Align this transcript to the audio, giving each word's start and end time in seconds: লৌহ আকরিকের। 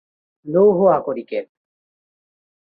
লৌহ 0.45 0.79
আকরিকের। 0.89 1.45